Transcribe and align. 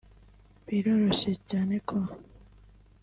Biroroshye 0.67 1.31
cyane 1.49 1.75
ko 1.87 1.97